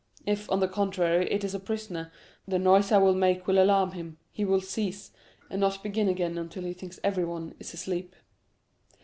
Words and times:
If, 0.25 0.49
on 0.49 0.61
the 0.61 0.67
contrary, 0.67 1.31
it 1.31 1.43
is 1.43 1.53
a 1.53 1.59
prisoner, 1.59 2.11
the 2.47 2.57
noise 2.57 2.91
I 2.91 2.97
make 3.11 3.45
will 3.45 3.61
alarm 3.61 3.91
him, 3.91 4.17
he 4.31 4.43
will 4.43 4.59
cease, 4.59 5.11
and 5.47 5.61
not 5.61 5.83
begin 5.83 6.07
again 6.09 6.39
until 6.39 6.63
he 6.63 6.73
thinks 6.73 6.99
everyone 7.03 7.53
is 7.59 7.71
asleep." 7.75 8.15